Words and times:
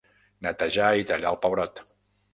Netejar 0.45 0.87
i 1.03 1.07
tallar 1.11 1.35
el 1.35 1.39
pebrot. 1.47 1.87